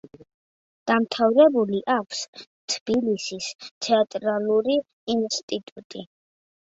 დამთავრებული 0.91 1.81
აქვს 1.95 2.23
თბილისის 2.75 3.51
თეატრალური 3.89 4.79
ინსტიტუტი. 5.17 6.03